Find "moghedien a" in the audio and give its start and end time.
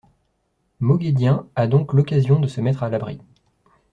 0.79-1.67